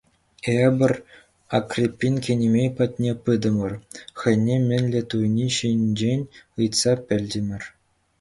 [0.63, 0.93] Эпир
[1.57, 3.73] Акриппин кинемей патне пытӑмӑр,
[4.19, 6.21] хӑйне мӗнле туйни ҫинчен
[6.59, 7.63] ыйтса пӗлтӗмӗр.